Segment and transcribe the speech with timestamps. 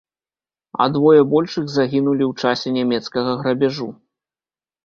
[0.85, 3.87] А двое большых загінулі ў часе нямецкага грабяжу.